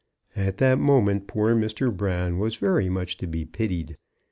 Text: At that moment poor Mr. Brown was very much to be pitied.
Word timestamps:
At 0.35 0.57
that 0.57 0.79
moment 0.79 1.27
poor 1.27 1.53
Mr. 1.53 1.95
Brown 1.95 2.39
was 2.39 2.55
very 2.55 2.89
much 2.89 3.17
to 3.17 3.27
be 3.27 3.45
pitied. 3.45 3.97